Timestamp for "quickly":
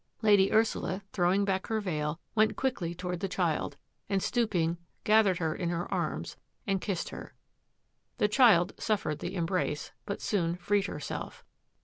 2.55-2.95